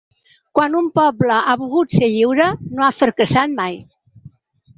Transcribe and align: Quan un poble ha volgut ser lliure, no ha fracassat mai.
Quan 0.59 0.77
un 0.77 0.87
poble 0.95 1.35
ha 1.41 1.55
volgut 1.63 1.93
ser 1.99 2.09
lliure, 2.15 2.49
no 2.79 2.87
ha 2.87 2.91
fracassat 3.03 3.55
mai. 3.61 3.79